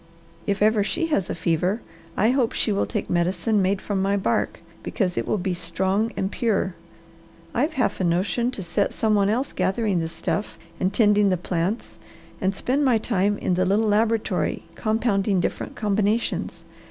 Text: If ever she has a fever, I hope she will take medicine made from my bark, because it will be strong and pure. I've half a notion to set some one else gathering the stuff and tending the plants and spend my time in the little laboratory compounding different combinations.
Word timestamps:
If 0.47 0.63
ever 0.63 0.83
she 0.83 1.05
has 1.13 1.29
a 1.29 1.35
fever, 1.35 1.79
I 2.17 2.31
hope 2.31 2.53
she 2.53 2.71
will 2.71 2.87
take 2.87 3.07
medicine 3.07 3.61
made 3.61 3.79
from 3.83 4.01
my 4.01 4.17
bark, 4.17 4.59
because 4.81 5.15
it 5.15 5.27
will 5.27 5.37
be 5.37 5.53
strong 5.53 6.11
and 6.17 6.31
pure. 6.31 6.73
I've 7.53 7.73
half 7.73 7.99
a 8.01 8.03
notion 8.03 8.49
to 8.53 8.63
set 8.63 8.93
some 8.93 9.13
one 9.13 9.29
else 9.29 9.53
gathering 9.53 9.99
the 9.99 10.07
stuff 10.07 10.57
and 10.79 10.91
tending 10.91 11.29
the 11.29 11.37
plants 11.37 11.99
and 12.41 12.55
spend 12.55 12.83
my 12.83 12.97
time 12.97 13.37
in 13.37 13.53
the 13.53 13.63
little 13.63 13.85
laboratory 13.89 14.63
compounding 14.73 15.39
different 15.39 15.75
combinations. 15.75 16.63